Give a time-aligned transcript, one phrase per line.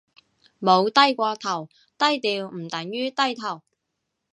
[0.59, 1.69] 冇低過頭，
[1.99, 3.61] 低調唔等於低頭